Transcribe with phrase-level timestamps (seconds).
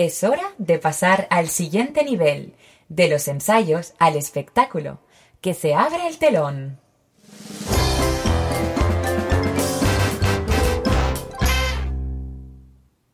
[0.00, 2.54] Es hora de pasar al siguiente nivel,
[2.88, 5.00] de los ensayos al espectáculo.
[5.40, 6.78] Que se abra el telón.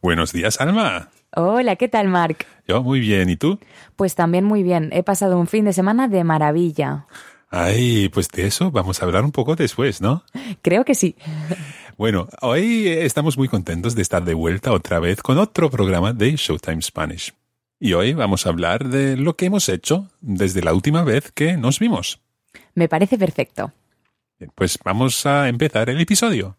[0.02, 1.08] Buenos días, Alma.
[1.34, 2.44] Hola, ¿qué tal, Mark?
[2.68, 3.58] Yo muy bien, ¿y tú?
[3.96, 4.90] Pues también muy bien.
[4.92, 7.06] He pasado un fin de semana de maravilla.
[7.48, 10.24] Ay, pues de eso vamos a hablar un poco después, ¿no?
[10.60, 11.16] Creo que sí.
[11.96, 16.34] Bueno, hoy estamos muy contentos de estar de vuelta otra vez con otro programa de
[16.34, 17.32] Showtime Spanish.
[17.78, 21.56] Y hoy vamos a hablar de lo que hemos hecho desde la última vez que
[21.56, 22.20] nos vimos.
[22.74, 23.72] Me parece perfecto.
[24.56, 26.56] Pues vamos a empezar el episodio.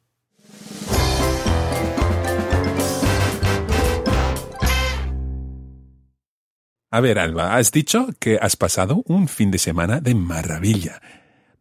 [6.92, 11.02] A ver, Alba, has dicho que has pasado un fin de semana de maravilla.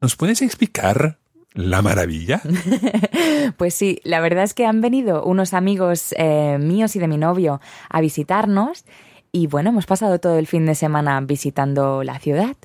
[0.00, 1.18] ¿Nos puedes explicar
[1.54, 2.42] la maravilla?
[3.56, 7.18] Pues sí, la verdad es que han venido unos amigos eh, míos y de mi
[7.18, 8.84] novio a visitarnos
[9.32, 12.56] y bueno, hemos pasado todo el fin de semana visitando la ciudad.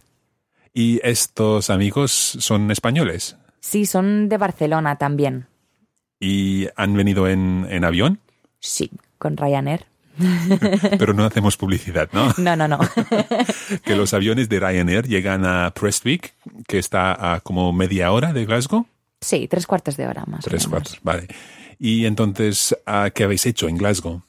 [0.74, 3.38] ¿Y estos amigos son españoles?
[3.60, 5.48] Sí, son de Barcelona también.
[6.20, 8.20] ¿Y han venido en, en avión?
[8.60, 9.86] Sí, con Ryanair.
[11.00, 12.34] Pero no hacemos publicidad, ¿no?
[12.38, 12.80] No, no, no.
[13.84, 16.34] que los aviones de Ryanair llegan a Prestwick,
[16.68, 18.86] que está a como media hora de Glasgow.
[19.22, 20.46] Sí, tres cuartos de hora más.
[20.46, 20.70] o Tres menos.
[20.70, 21.28] cuartos, vale.
[21.78, 24.22] Y entonces, ¿a ¿qué habéis hecho en Glasgow?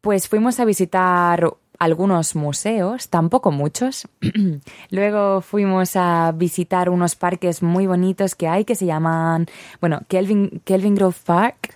[0.00, 1.48] Pues fuimos a visitar
[1.78, 4.08] algunos museos, tampoco muchos.
[4.90, 9.46] Luego fuimos a visitar unos parques muy bonitos que hay que se llaman,
[9.80, 11.74] bueno, Kelvin, Kelvin Grove Park.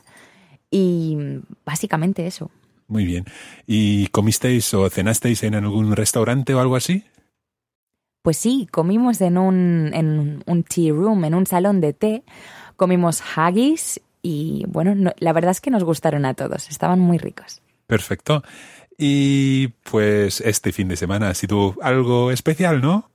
[0.71, 1.16] Y
[1.66, 2.50] básicamente eso.
[2.91, 3.25] Muy bien.
[3.69, 7.05] ¿Y comisteis o cenasteis en algún restaurante o algo así?
[8.23, 12.25] Pues sí, comimos en un, en un tea room, en un salón de té.
[12.77, 16.69] Comimos haggis y bueno, no- la verdad es que nos gustaron a todos.
[16.69, 17.62] Estaban muy ricos.
[17.87, 18.43] Perfecto.
[18.99, 23.09] Y pues este fin de semana ha sido algo especial, ¿no?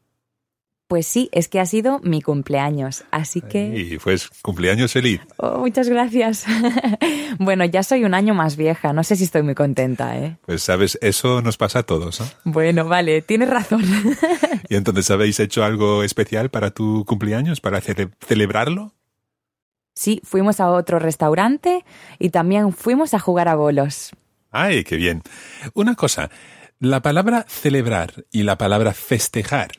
[0.87, 3.05] Pues sí, es que ha sido mi cumpleaños.
[3.09, 3.75] Así que...
[3.75, 5.19] Y pues cumpleaños feliz.
[5.37, 6.45] Oh, muchas gracias.
[7.39, 8.93] bueno, ya soy un año más vieja.
[8.93, 10.37] No sé si estoy muy contenta, ¿eh?
[10.45, 12.19] Pues sabes, eso nos pasa a todos.
[12.19, 12.27] ¿no?
[12.43, 13.83] Bueno, vale, tienes razón.
[14.69, 18.93] ¿Y entonces habéis hecho algo especial para tu cumpleaños, para cele- celebrarlo?
[19.97, 21.85] sí, fuimos a otro restaurante
[22.19, 24.11] y también fuimos a jugar a bolos.
[24.51, 25.21] ¡Ay, qué bien!
[25.73, 26.29] Una cosa,
[26.79, 29.69] la palabra celebrar y la palabra festejar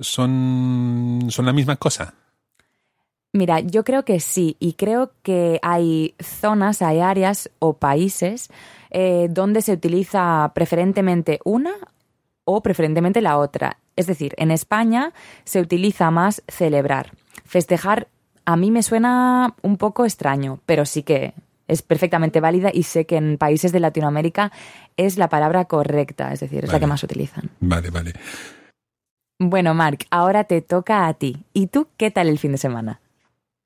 [0.00, 2.14] son, son la misma cosa.
[3.32, 8.48] Mira, yo creo que sí, y creo que hay zonas, hay áreas o países
[8.90, 11.72] eh, donde se utiliza preferentemente una
[12.44, 13.78] o preferentemente la otra.
[13.96, 15.12] Es decir, en España
[15.44, 17.10] se utiliza más celebrar.
[17.44, 18.06] Festejar
[18.44, 21.34] a mí me suena un poco extraño, pero sí que
[21.66, 24.52] es perfectamente válida y sé que en países de Latinoamérica
[24.96, 27.50] es la palabra correcta, es decir, es la que más utilizan.
[27.60, 28.12] Vale, vale.
[29.38, 31.44] Bueno, Marc, ahora te toca a ti.
[31.52, 33.00] ¿Y tú qué tal el fin de semana?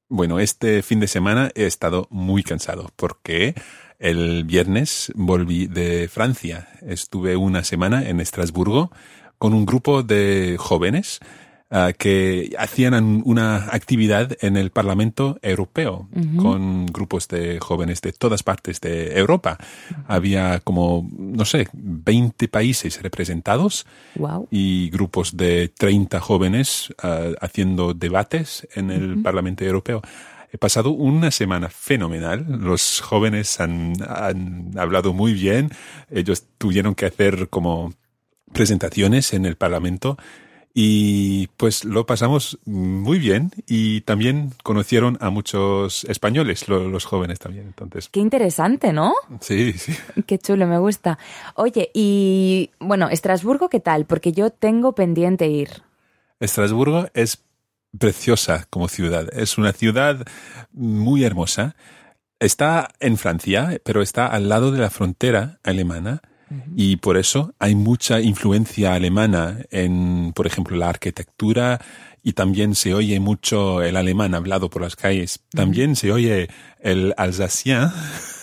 [0.08, 3.54] Bueno, este fin de semana he estado muy cansado porque
[3.98, 6.68] el viernes volví de Francia.
[6.80, 8.90] Estuve una semana en Estrasburgo
[9.36, 11.20] con un grupo de jóvenes
[11.70, 18.12] ah, que hacían an- una actividad en el Parlamento Europeo con grupos de jóvenes de
[18.12, 19.58] todas partes de Europa.
[20.06, 23.86] Había como, no sé, 20 países representados
[24.16, 24.48] Wow.
[24.50, 30.02] y grupos de 30 jóvenes ah, haciendo debates en el Parlamento Europeo.
[30.50, 32.46] He pasado una semana fenomenal.
[32.48, 35.70] Los jóvenes han, han hablado muy bien.
[36.10, 37.92] Ellos tuvieron que hacer como
[38.54, 40.16] presentaciones en el Parlamento
[40.80, 47.40] Y pues lo pasamos muy bien y también conocieron a muchos españoles, lo- los jóvenes
[47.40, 47.66] también.
[47.66, 49.12] Entonces, Qué interesante, ¿no?
[49.40, 49.92] sí, sí.
[50.24, 51.18] Qué chulo, me gusta.
[51.56, 54.04] Oye, y bueno, Estrasburgo, ¿qué tal?
[54.04, 55.82] Porque yo tengo pendiente ir.
[56.38, 57.42] Estrasburgo es
[57.98, 59.26] preciosa como ciudad.
[59.36, 60.24] Es una ciudad
[60.72, 61.74] muy hermosa.
[62.38, 66.22] Está en Francia, pero está al lado de la frontera alemana
[66.76, 71.80] y por eso hay mucha influencia alemana en, por ejemplo, la arquitectura
[72.28, 75.40] y también se oye mucho el alemán hablado por las calles.
[75.50, 76.48] También se oye
[76.80, 77.88] el alsacien,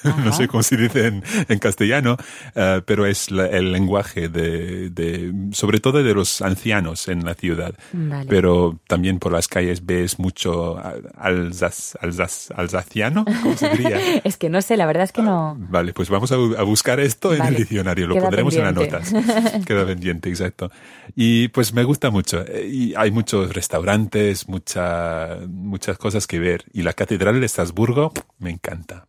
[0.25, 2.17] no sé cómo se dice en, en castellano,
[2.55, 7.33] eh, pero es la- el lenguaje de, de, sobre todo de los ancianos en la
[7.35, 7.75] ciudad.
[7.93, 8.25] Vale.
[8.27, 13.99] Pero también por las calles ves mucho al- alsas, alsas, alsaciano, ¿cómo se diría?
[14.25, 15.55] Es que no sé, la verdad es que no.
[15.69, 17.51] Vale, pues vamos a, a buscar esto en Vale.
[17.51, 19.11] el diccionario, lo Queda pondremos en las pendiente.
[19.13, 19.65] notas.
[19.65, 20.71] Queda pendiente, exacto.
[21.15, 22.43] Y pues me gusta mucho.
[22.47, 23.75] Eh, Y hay muchos restaurantes,
[24.48, 26.66] mucha, muchas cosas que ver.
[26.74, 29.07] Y la Catedral de Estrasburgo me encanta.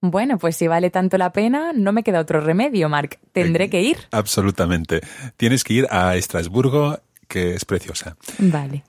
[0.00, 3.20] Bueno, pues si vale tanto la pena, no me queda otro remedio, Marc.
[3.32, 3.98] Tendré Eh, que ir.
[4.10, 5.00] Absolutamente.
[5.36, 6.98] Tienes que ir a Estrasburgo,
[7.28, 8.16] que es preciosa.
[8.38, 8.82] Vale.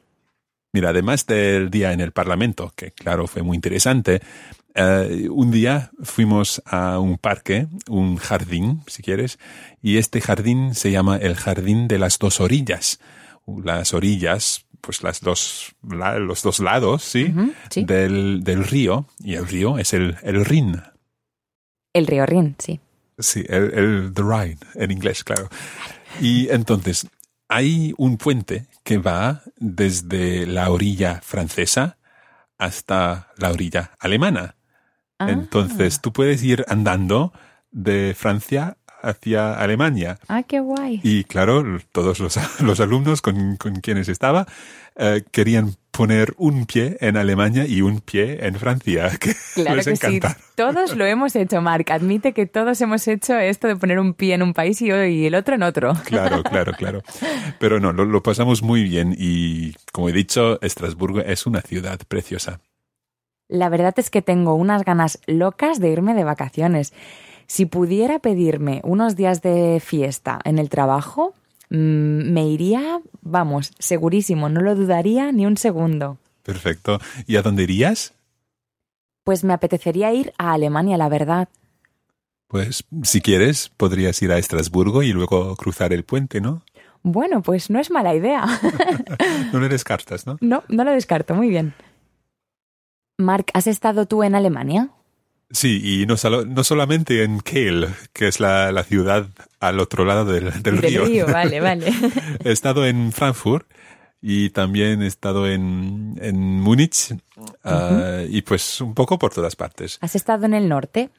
[0.74, 4.22] Mira, además del día en el Parlamento, que claro fue muy interesante,
[4.74, 9.38] eh, un día fuimos a un parque, un jardín, si quieres,
[9.84, 13.00] y este jardín se llama el Jardín de las Dos Orillas.
[13.46, 17.34] Las orillas, pues las dos, la- los dos lados, sí.
[17.76, 20.82] Del, del río, y el río es el, el Rin.
[21.94, 22.80] El río Rin, sí.
[23.20, 25.48] Sí, el, el The Rhine, en inglés, claro.
[26.20, 27.08] Y entonces,
[27.48, 31.98] hay un puente que va desde la orilla francesa
[32.58, 34.56] hasta la orilla alemana.
[35.20, 35.30] Ah.
[35.30, 37.34] Entonces, tú puedes ir andando
[37.72, 40.18] de Francia hacia Alemania.
[40.28, 41.02] Ah, qué guay.
[41.04, 44.48] Y claro, todos los, los alumnos con, con quienes estaba
[44.96, 49.86] eh, querían poner un pie en Alemania y un pie en Francia, que Claro les
[49.88, 50.20] que sí.
[50.56, 51.90] Todos lo hemos hecho, Marc.
[51.92, 55.26] Admite que todos hemos hecho esto de poner un pie en un país y, y
[55.26, 55.94] el otro en otro.
[56.06, 57.02] Claro, claro, claro.
[57.60, 62.00] Pero no, lo, lo pasamos muy bien y, como he dicho, Estrasburgo es una ciudad
[62.08, 62.60] preciosa.
[63.48, 66.94] La verdad es que tengo unas ganas locas de irme de vacaciones.
[67.54, 71.36] Si pudiera pedirme unos días de fiesta en el trabajo,
[71.70, 76.18] mm, me iría, vamos, segurísimo, no lo dudaría ni un segundo.
[76.42, 76.98] Perfecto.
[77.28, 78.16] ¿Y a dónde irías?
[79.24, 81.48] Pues me apetecería ir a Alemania, la verdad.
[82.48, 86.64] Pues, si quieres, podrías ir a Estrasburgo y luego cruzar el puente, ¿no?
[87.04, 88.46] Bueno, pues no es mala idea.
[89.54, 90.40] No le descartas, ¿no?
[90.42, 91.76] no, no lo descarto, muy bien.
[93.20, 94.90] Marc, ¿has estado tú en Alemania?
[95.54, 99.28] Sí, y no, solo- no solamente en Kiel, que es la, la ciudad
[99.60, 101.28] al otro lado del, del río.
[101.28, 101.94] vale, vale.
[102.44, 103.66] he estado en Frankfurt
[104.22, 107.16] y también he estado en, en Múnich
[107.64, 110.00] ah, y pues un poco por todas partes.
[110.02, 111.12] ¿Has estado en el norte?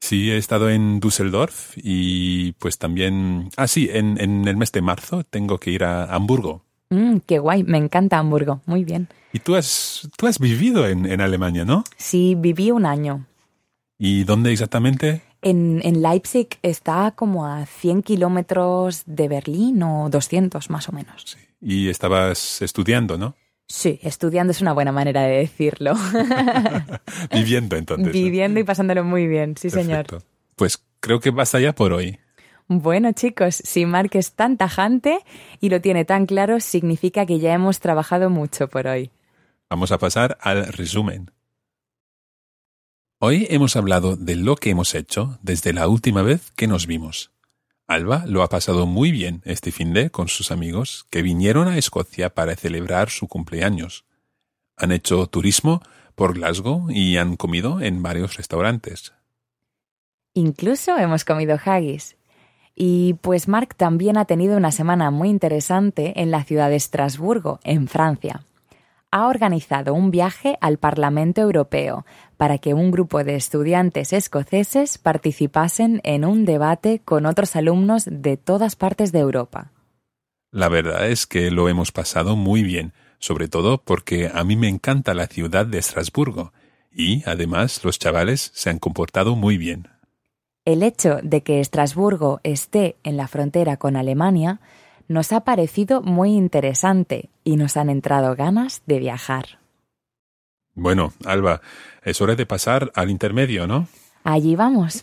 [0.00, 3.50] Sí, he estado en Düsseldorf y pues también...
[3.56, 6.64] Ah, sí, en, en el mes de marzo tengo que ir a Hamburgo.
[6.90, 9.08] Mm, qué guay, me encanta Hamburgo, muy bien.
[9.32, 11.84] Y tú has, tú has vivido en, en Alemania, ¿no?
[11.96, 13.26] Sí, viví un año.
[14.02, 15.20] ¿Y dónde exactamente?
[15.42, 21.36] En, en Leipzig está como a 100 kilómetros de Berlín o 200 más o menos.
[21.60, 23.36] Y estabas estudiando, ¿no?
[23.66, 25.94] Sí, estudiando es una buena manera de decirlo.
[27.30, 28.06] Viviendo entonces.
[28.06, 28.12] ¿no?
[28.12, 30.06] Viviendo y pasándolo muy bien, sí señor.
[30.06, 30.26] Perfecto.
[30.56, 32.18] Pues creo que basta ya por hoy.
[32.68, 35.18] Bueno chicos, si Mark es tan tajante
[35.60, 39.10] y lo tiene tan claro, significa que ya hemos trabajado mucho por hoy.
[39.68, 41.30] Vamos a pasar al resumen.
[43.22, 47.32] Hoy hemos hablado de lo que hemos hecho desde la última vez que nos vimos.
[47.86, 51.76] Alba lo ha pasado muy bien este fin de con sus amigos que vinieron a
[51.76, 54.06] Escocia para celebrar su cumpleaños.
[54.78, 55.82] Han hecho turismo
[56.14, 59.12] por Glasgow y han comido en varios restaurantes.
[60.32, 62.16] Incluso hemos comido haggis.
[62.74, 67.60] Y pues Mark también ha tenido una semana muy interesante en la ciudad de Estrasburgo,
[67.64, 68.46] en Francia.
[69.12, 76.00] Ha organizado un viaje al Parlamento Europeo para que un grupo de estudiantes escoceses participasen
[76.04, 79.72] en un debate con otros alumnos de todas partes de Europa.
[80.52, 84.68] La verdad es que lo hemos pasado muy bien, sobre todo porque a mí me
[84.68, 86.52] encanta la ciudad de Estrasburgo
[86.92, 89.88] y además los chavales se han comportado muy bien.
[90.64, 94.60] El hecho de que Estrasburgo esté en la frontera con Alemania
[95.10, 99.58] nos ha parecido muy interesante y nos han entrado ganas de viajar.
[100.76, 101.60] Bueno, Alba,
[102.04, 103.88] es hora de pasar al intermedio, ¿no?
[104.22, 105.02] Allí vamos.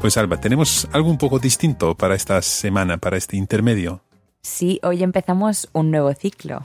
[0.00, 4.02] Pues Alba, tenemos algo un poco distinto para esta semana, para este intermedio.
[4.42, 6.64] Sí, hoy empezamos un nuevo ciclo.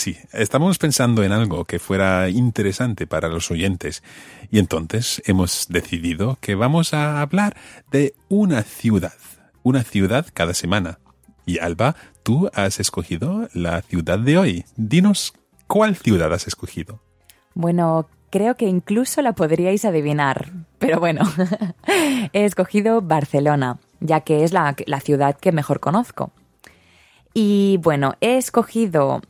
[0.00, 4.02] Sí, estamos pensando en algo que fuera interesante para los oyentes
[4.50, 7.54] y entonces hemos decidido que vamos a hablar
[7.90, 9.12] de una ciudad,
[9.62, 11.00] una ciudad cada semana.
[11.44, 14.64] Y Alba, tú has escogido la ciudad de hoy.
[14.74, 15.34] Dinos,
[15.66, 17.02] ¿cuál ciudad has escogido?
[17.52, 21.30] Bueno, creo que incluso la podríais adivinar, pero bueno,
[22.32, 26.32] he escogido Barcelona, ya que es la, la ciudad que mejor conozco.
[27.34, 29.20] Y bueno, he escogido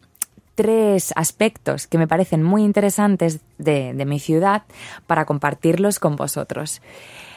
[0.61, 4.64] tres aspectos que me parecen muy interesantes de, mi ciudad
[5.07, 6.83] para compartirlos con vosotros.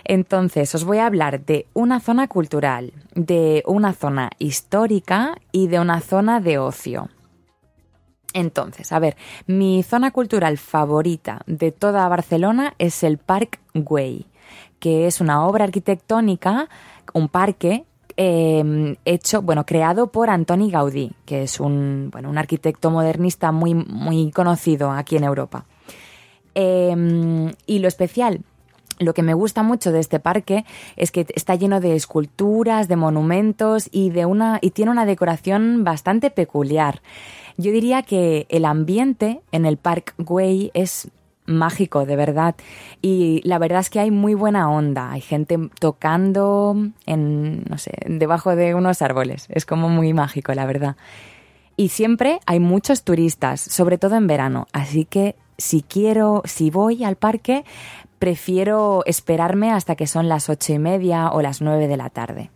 [0.03, 5.79] Entonces, os voy a hablar de una zona cultural, de una zona histórica y de
[5.79, 7.07] una zona de ocio.
[8.33, 9.15] Entonces, a ver,
[9.47, 14.25] mi zona cultural favorita de toda Barcelona es el Parc Güell,
[14.79, 16.67] que es una obra arquitectónica,
[17.13, 17.85] un parque
[18.17, 23.73] eh, hecho, bueno, creado por Antoni Gaudí, que es un, bueno, un arquitecto modernista muy,
[23.73, 25.65] muy conocido aquí en Europa.
[26.55, 28.41] Eh, y lo especial,
[28.99, 30.65] lo que me gusta mucho de este parque
[30.95, 35.83] es que está lleno de esculturas, de monumentos y de una y tiene una decoración
[35.83, 37.01] bastante peculiar.
[37.57, 41.09] Yo diría que el ambiente en el Parque Güell es
[41.45, 42.55] mágico, de verdad.
[43.01, 45.11] Y la verdad es que hay muy buena onda.
[45.11, 49.47] Hay gente tocando en, no sé, debajo de unos árboles.
[49.49, 50.95] Es como muy mágico, la verdad.
[51.75, 54.67] Y siempre hay muchos turistas, sobre todo en verano.
[54.73, 57.63] Así que si quiero, si voy al parque,
[58.19, 62.51] prefiero esperarme hasta que son las ocho y media o las nueve de la tarde.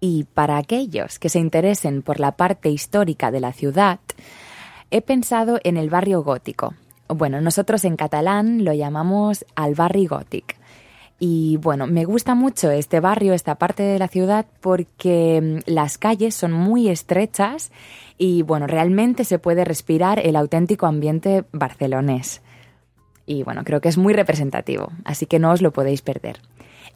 [0.00, 3.98] Y para aquellos que se interesen por la parte histórica de la ciudad,
[4.90, 6.74] he pensado en el barrio gótico.
[7.08, 10.56] Bueno, nosotros en catalán lo llamamos al barri gótic.
[11.20, 16.34] Y bueno, me gusta mucho este barrio, esta parte de la ciudad, porque las calles
[16.34, 17.72] son muy estrechas
[18.18, 22.40] y bueno, realmente se puede respirar el auténtico ambiente barcelonés.
[23.26, 26.40] Y bueno, creo que es muy representativo, así que no os lo podéis perder.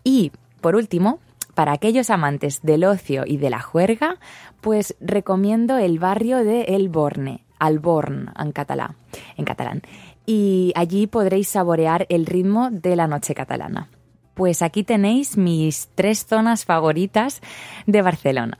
[0.04, 1.19] Y por último,
[1.54, 4.19] para aquellos amantes del ocio y de la juerga,
[4.61, 8.97] pues recomiendo el barrio de El Borne, Alborn en catalán,
[9.37, 9.83] en catalán.
[10.26, 13.88] Y allí podréis saborear el ritmo de la noche catalana.
[14.35, 17.40] Pues aquí tenéis mis tres zonas favoritas
[17.87, 18.59] de Barcelona.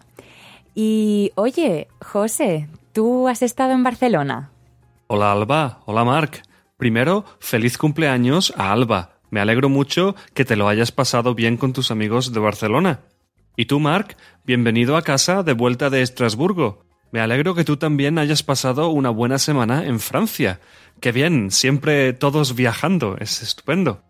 [0.75, 4.50] Y oye, José, ¿tú has estado en Barcelona?
[5.09, 6.42] Hola Alba, hola Marc.
[6.76, 9.18] Primero, feliz cumpleaños a Alba.
[9.30, 13.00] Me alegro mucho que te lo hayas pasado bien con tus amigos de Barcelona.
[13.56, 16.85] Y tú, Marc, bienvenido a casa de vuelta de Estrasburgo.
[17.12, 20.61] Me alegro que tú también hayas pasado una buena semana en Francia.
[20.99, 24.02] Qué bien, siempre todos viajando, es estupendo.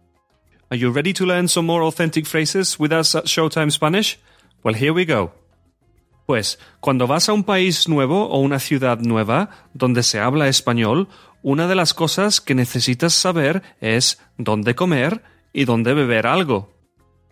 [0.71, 4.21] Are you ready to learn some more authentic phrases with us at Showtime Spanish?
[4.63, 5.35] Well, here we go.
[6.27, 11.09] Pues, cuando vas a un país nuevo o una ciudad nueva donde se habla español,
[11.43, 16.73] una de las cosas que necesitas saber es dónde comer y dónde beber algo.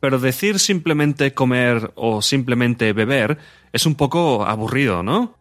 [0.00, 3.38] Pero decir simplemente comer o simplemente beber
[3.72, 5.39] es un poco aburrido, ¿no?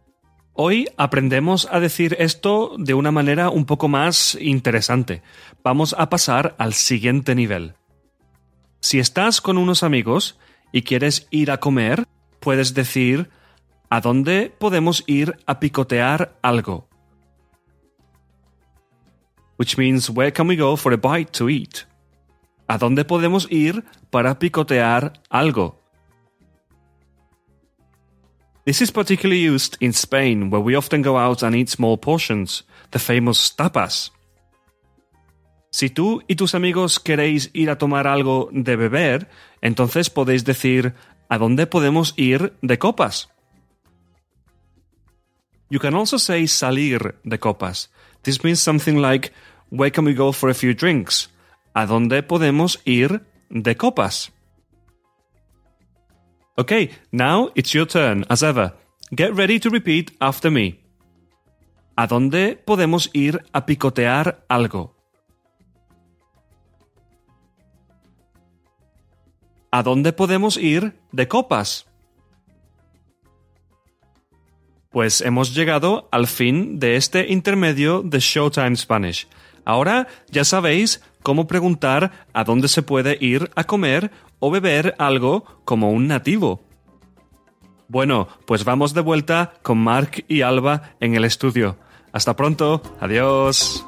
[0.61, 5.21] Hoy aprendemos a decir esto de una manera un poco más interesante.
[5.63, 7.75] Vamos a pasar al siguiente nivel.
[8.81, 10.37] Si estás con unos amigos
[10.73, 12.07] y quieres ir a comer,
[12.41, 13.29] puedes decir
[13.89, 16.89] ¿A dónde podemos ir a picotear algo?
[19.57, 21.87] Which means where can we go for a bite to eat?
[22.67, 25.78] ¿A dónde podemos ir para picotear algo?
[28.65, 32.63] This is particularly used in Spain, where we often go out and eat small portions,
[32.91, 34.11] the famous tapas.
[35.71, 39.27] Si tú y tus amigos queréis ir a tomar algo de beber,
[39.61, 40.95] entonces podéis decir
[41.29, 43.29] ¿a dónde podemos ir de copas?
[45.69, 47.91] You can also say salir de copas.
[48.23, 49.31] This means something like
[49.69, 51.29] where can we go for a few drinks?
[51.73, 54.31] ¿A dónde podemos ir de copas?
[56.59, 58.73] Okay, now it's your turn, as ever.
[59.15, 60.83] Get ready to repeat after me.
[61.95, 64.93] ¿A dónde podemos ir a picotear algo?
[69.71, 71.85] ¿A dónde podemos ir de copas?
[74.89, 79.29] Pues hemos llegado al fin de este intermedio de Showtime Spanish.
[79.63, 85.45] Ahora ya sabéis cómo preguntar a dónde se puede ir a comer o beber algo
[85.65, 86.61] como un nativo.
[87.87, 91.77] Bueno, pues vamos de vuelta con Mark y Alba en el estudio.
[92.11, 92.81] Hasta pronto.
[92.99, 93.85] Adiós.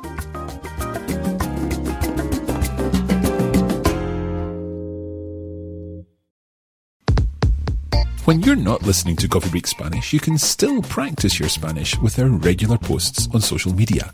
[8.26, 12.20] When you're not listening to Coffee Break Spanish, you can still practice your Spanish with
[12.20, 14.14] our regular posts on social media.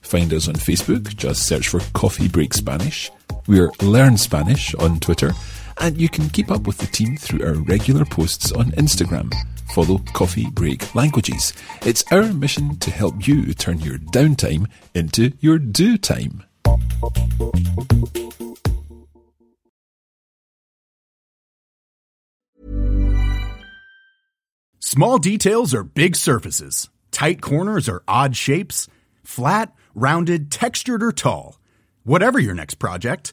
[0.00, 3.10] Find us on Facebook, just search for Coffee Break Spanish.
[3.46, 5.32] We're Learn Spanish on Twitter,
[5.80, 9.32] and you can keep up with the team through our regular posts on Instagram.
[9.74, 11.52] Follow Coffee Break Languages.
[11.82, 16.44] It's our mission to help you turn your downtime into your do time.
[24.80, 26.88] Small details are big surfaces.
[27.10, 28.88] Tight corners are odd shapes.
[29.22, 31.58] Flat, rounded, textured, or tall.
[32.04, 33.32] Whatever your next project,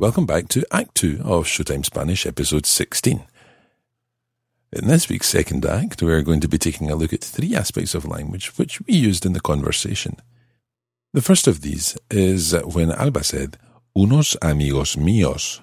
[0.00, 3.22] Welcome back to Act 2 of Showtime Spanish, episode 16.
[4.72, 7.94] In this week's second act, we're going to be taking a look at three aspects
[7.94, 10.16] of language which we used in the conversation.
[11.12, 13.58] The first of these is when Alba said,
[13.94, 15.60] unos amigos míos.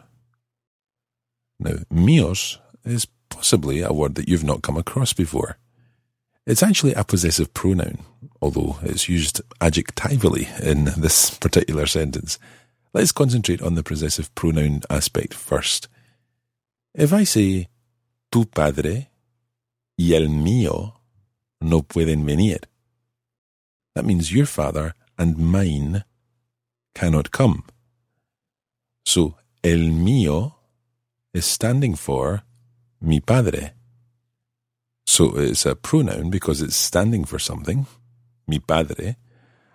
[1.59, 5.57] Now, míos is possibly a word that you've not come across before.
[6.45, 8.03] It's actually a possessive pronoun,
[8.39, 12.37] although it's used adjectivally in this particular sentence.
[12.97, 15.87] Let's concentrate on the possessive pronoun aspect first.
[16.95, 17.67] If I say,
[18.31, 19.09] tu padre
[19.99, 20.93] y el mío
[21.61, 22.57] no pueden venir,
[23.93, 26.05] that means your father and mine
[26.95, 27.65] cannot come.
[29.05, 30.53] So, el mío
[31.35, 32.41] is standing for
[32.99, 33.73] mi padre.
[35.05, 37.85] So it's a pronoun because it's standing for something,
[38.47, 39.17] mi padre,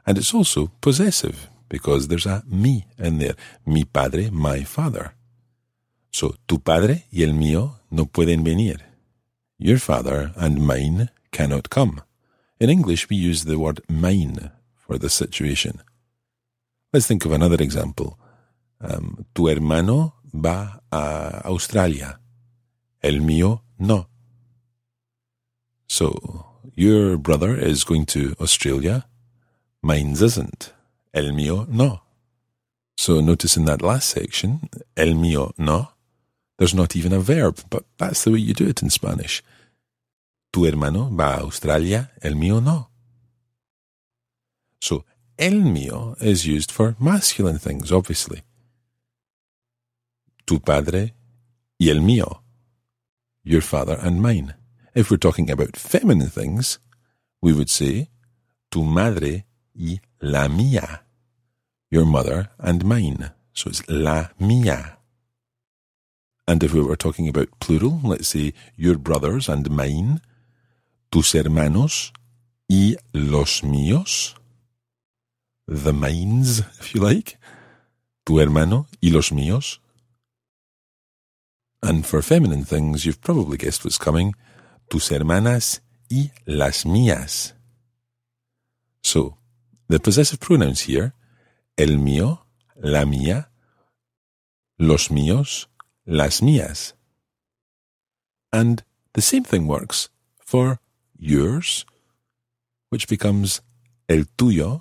[0.04, 3.34] and it's also possessive because there's a mi in there.
[3.64, 5.14] Mi padre, my father.
[6.10, 8.76] So, tu padre y el mío no pueden venir.
[9.56, 12.02] Your father and mine cannot come.
[12.60, 15.80] In English, we use the word mine for the situation.
[16.92, 18.18] Let's think of another example.
[18.78, 22.18] Um, tu hermano va a Australia.
[23.02, 24.08] El mío no.
[25.88, 29.06] So, your brother is going to Australia.
[29.82, 30.74] Mine's isn't.
[31.12, 32.02] El mío no.
[32.96, 35.88] So notice in that last section, el mío no,
[36.58, 39.42] there's not even a verb, but that's the way you do it in Spanish.
[40.52, 42.88] Tu hermano va a Australia, el mío no.
[44.80, 45.04] So,
[45.38, 48.42] el mío is used for masculine things, obviously.
[50.46, 51.14] Tu padre
[51.78, 52.42] y el mío,
[53.42, 54.54] your father and mine.
[54.94, 56.78] If we're talking about feminine things,
[57.40, 58.08] we would say
[58.70, 61.00] tu madre y la mía,
[61.90, 63.32] your mother and mine.
[63.52, 64.96] So it's la mía.
[66.46, 70.20] And if we were talking about plural, let's say your brothers and mine,
[71.10, 72.12] tus hermanos
[72.68, 74.34] y los míos,
[75.68, 77.38] the mines, if you like,
[78.24, 79.78] tu hermano y los míos.
[81.82, 84.34] And for feminine things, you've probably guessed what's coming,
[84.88, 87.52] tus hermanas y las mías.
[89.02, 89.36] So,
[89.92, 91.12] the possessive pronouns here,
[91.76, 93.50] el mío, la mía,
[94.78, 95.68] los míos,
[96.06, 96.94] las mías.
[98.50, 100.08] And the same thing works
[100.40, 100.80] for
[101.18, 101.84] yours,
[102.88, 103.60] which becomes
[104.08, 104.80] el tuyo,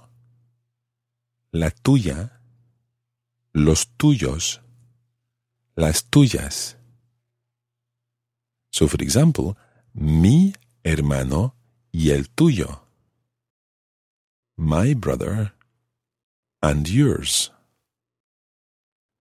[1.51, 2.39] la tuya,
[3.53, 4.61] los tuyos,
[5.75, 6.77] las tuyas.
[8.71, 9.57] So, for example,
[9.93, 10.53] mi
[10.85, 11.55] hermano
[11.91, 12.80] y el tuyo.
[14.61, 15.53] My brother
[16.61, 17.49] and yours.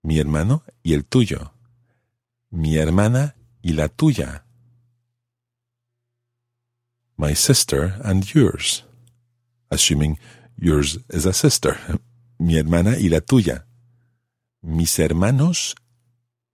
[0.05, 1.53] Mi hermano y el tuyo.
[2.51, 4.45] Mi hermana y la tuya.
[7.17, 8.85] My sister and yours.
[9.71, 10.19] Assuming
[10.59, 11.79] yours is a sister.
[12.39, 13.65] Mi hermana y la tuya.
[14.63, 15.75] Mis hermanos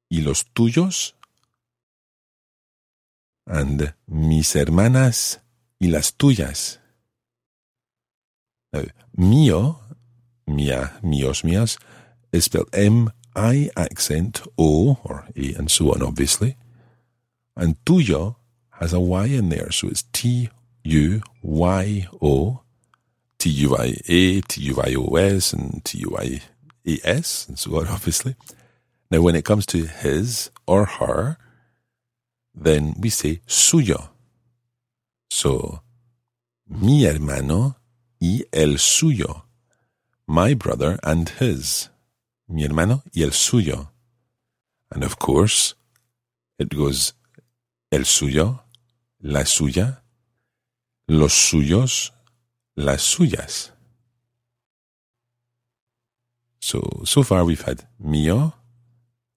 [0.08, 1.16] y los tuyos.
[3.48, 5.40] And mis hermanas
[5.80, 6.78] y las tuyas.
[8.76, 8.84] Now,
[9.16, 9.78] mío,
[10.48, 11.78] mía, míos, mías,
[12.32, 16.56] is spelled M I accent O or A and so on, obviously.
[17.56, 18.36] And tuyo
[18.72, 20.50] has a Y in there, so it's T
[20.84, 22.60] U Y O,
[23.38, 26.40] T U Y A, T U Y O S, and T U Y
[26.86, 28.36] A S, and so on, obviously.
[29.10, 31.38] Now, when it comes to his or her,
[32.54, 34.08] then we say suyo.
[35.30, 35.80] So,
[36.68, 37.76] mi hermano
[38.20, 39.44] y el suyo.
[40.26, 41.90] My brother and his.
[42.48, 43.90] Mi hermano y el suyo.
[44.90, 45.74] And of course,
[46.58, 47.12] it goes
[47.90, 48.60] el suyo,
[49.20, 50.02] la suya,
[51.08, 52.12] los suyos,
[52.76, 53.72] las suyas.
[56.60, 58.54] So, so far we've had mío,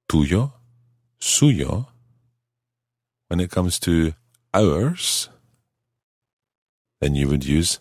[0.07, 0.53] tuyo,
[1.19, 1.87] suyo.
[3.27, 4.13] When it comes to
[4.53, 5.29] ours,
[6.99, 7.79] then you would use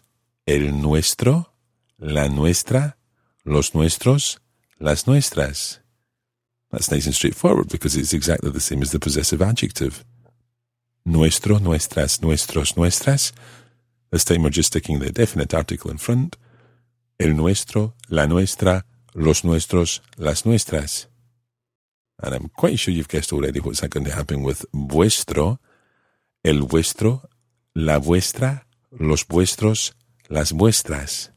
[0.48, 1.52] el nuestro,
[1.98, 2.96] la nuestra,
[3.44, 4.38] los nuestros,
[4.78, 5.82] las nuestras.
[6.70, 10.06] That's nice and straightforward because it's exactly the same as the possessive adjective.
[11.04, 13.32] Nuestro, nuestras, nuestros, nuestras.
[14.10, 16.38] This time we're just sticking the definite article in front.
[17.20, 21.08] El nuestro, la nuestra, los nuestros, las nuestras.
[22.22, 25.60] And I'm quite sure you've guessed already what's going to happen with vuestro,
[26.42, 27.28] el vuestro,
[27.74, 28.64] la vuestra,
[28.98, 29.92] los vuestros,
[30.28, 31.30] las vuestras.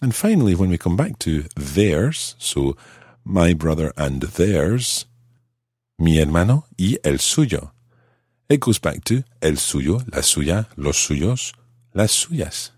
[0.00, 2.76] And finally, when we come back to theirs, so
[3.24, 5.06] my brother and theirs,
[5.98, 7.70] mi hermano y el suyo,
[8.48, 11.52] it goes back to el suyo, la suya, los suyos,
[11.94, 12.70] las suyas.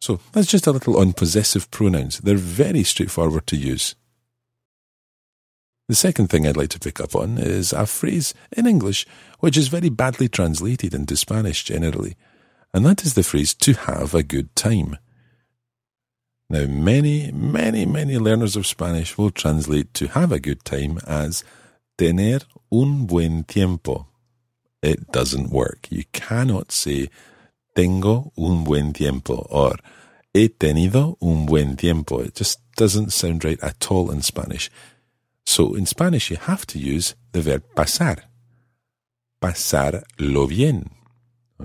[0.00, 2.20] So that's just a little on possessive pronouns.
[2.20, 3.94] They're very straightforward to use.
[5.88, 9.06] The second thing I'd like to pick up on is a phrase in English
[9.40, 12.16] which is very badly translated into Spanish generally,
[12.72, 14.96] and that is the phrase to have a good time.
[16.48, 21.44] Now, many, many, many learners of Spanish will translate to have a good time as
[21.96, 22.40] tener
[22.72, 24.08] un buen tiempo.
[24.82, 25.86] It doesn't work.
[25.90, 27.08] You cannot say
[27.76, 29.76] tengo un buen tiempo or
[30.34, 32.18] he tenido un buen tiempo.
[32.20, 34.70] It just doesn't sound right at all in Spanish.
[35.46, 38.22] So in Spanish, you have to use the verb pasar.
[39.40, 40.90] Pasar lo bien.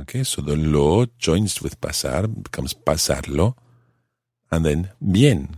[0.02, 3.56] Okay, so the lo joins with pasar becomes pasarlo,
[4.52, 5.58] and then bien.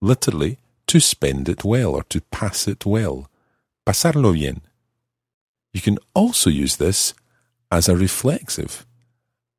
[0.00, 3.30] Literally, to spend it well or to pass it well.
[3.86, 4.60] Pasarlo bien.
[5.72, 7.14] You can also use this
[7.70, 8.84] as a reflexive.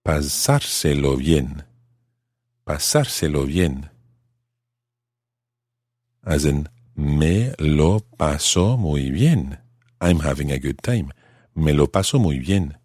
[0.06, 1.64] Pasárselo bien.
[2.68, 3.90] Pasárselo bien.
[6.24, 9.58] As in, Me lo paso muy bien.
[10.00, 11.12] I'm having a good time.
[11.54, 12.78] Me lo paso muy bien.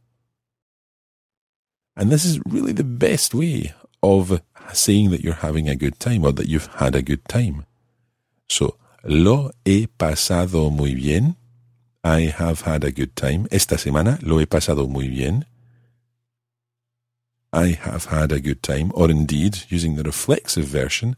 [1.96, 4.40] And this is really the best way of
[4.72, 7.66] saying that you're having a good time or that you've had a good time.
[8.48, 11.37] So, lo he pasado muy bien.
[12.03, 13.46] I have had a good time.
[13.50, 15.44] Esta semana lo he pasado muy bien.
[17.53, 18.90] I have had a good time.
[18.94, 21.16] Or indeed, using the reflexive version,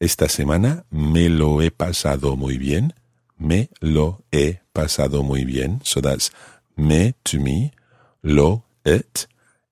[0.00, 2.94] Esta semana me lo he pasado muy bien.
[3.36, 5.80] Me lo he pasado muy bien.
[5.82, 6.30] So that's
[6.76, 7.72] me to me,
[8.22, 9.26] lo, it,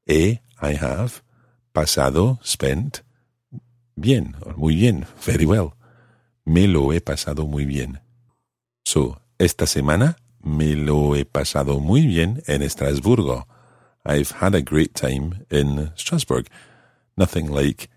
[0.07, 1.23] he, I have,
[1.75, 3.03] pasado, spent,
[3.97, 5.75] bien, or muy bien, very well.
[6.45, 8.01] Me lo he pasado muy bien.
[8.85, 13.45] So, esta semana me lo he pasado muy bien en Estrasburgo.
[14.05, 16.47] I've had a great time in Strasbourg.
[17.17, 17.89] Nothing like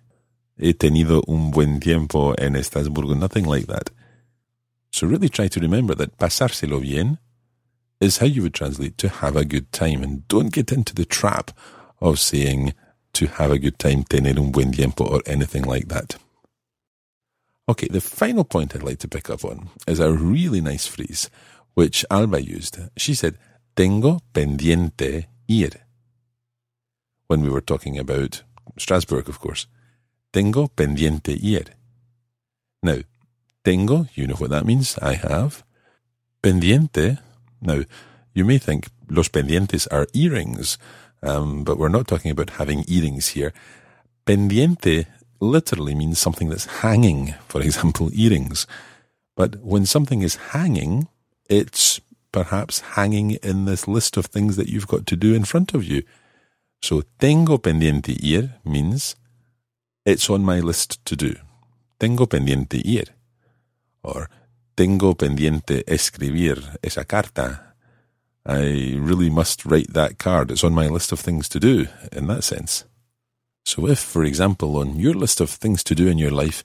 [0.57, 3.91] he tenido un buen tiempo en Estrasburgo, nothing like that.
[4.91, 7.19] So really try to remember that pasárselo bien
[8.01, 11.05] is how you would translate to have a good time and don't get into the
[11.05, 11.51] trap
[12.01, 12.73] of saying
[13.13, 16.17] to have a good time, un buen tiempo or anything like that.
[17.67, 21.29] Okay, the final point I'd like to pick up on is a really nice phrase
[21.75, 22.77] which Alba used.
[22.97, 23.37] She said,
[23.75, 25.69] tengo pendiente ir.
[27.27, 28.43] When we were talking about
[28.77, 29.67] Strasbourg, of course.
[30.33, 31.65] Tengo pendiente ir.
[32.81, 32.99] Now,
[33.63, 34.97] tengo, you know what that means.
[34.99, 35.63] I have.
[36.41, 37.19] Pendiente,
[37.61, 37.83] now,
[38.33, 40.77] You may think los pendientes are earrings,
[41.21, 43.53] um, but we're not talking about having earrings here.
[44.25, 45.05] Pendiente
[45.39, 48.67] literally means something that's hanging, for example, earrings.
[49.35, 51.07] But when something is hanging,
[51.49, 52.01] it's
[52.31, 55.83] perhaps hanging in this list of things that you've got to do in front of
[55.83, 56.03] you.
[56.81, 59.15] So tengo pendiente ir means
[60.05, 61.35] it's on my list to do.
[61.99, 63.15] Tengo pendiente ir.
[64.03, 64.29] Or
[64.75, 67.68] tengo pendiente escribir esa carta.
[68.45, 70.51] I really must write that card.
[70.51, 72.85] It's on my list of things to do in that sense.
[73.65, 76.63] So if, for example, on your list of things to do in your life,